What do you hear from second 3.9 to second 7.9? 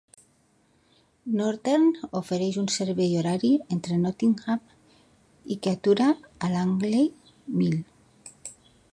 Nottingham i que atura a Langley Mill.